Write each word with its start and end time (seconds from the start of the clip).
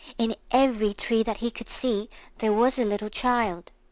In 0.17 0.35
every 0.49 0.95
tree 0.95 1.21
that 1.21 1.37
he 1.37 1.51
could 1.51 1.69
see 1.69 2.09
there 2.39 2.51
was 2.51 2.79
a 2.79 2.85
little 2.85 3.09
child. 3.09 3.69